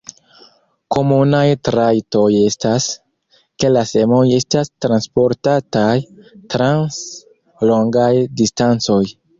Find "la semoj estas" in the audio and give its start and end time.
3.75-4.75